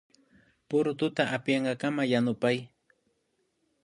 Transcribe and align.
Purututa 0.69 1.23
apiyankakaman 1.35 2.07
yanupay 2.13 2.57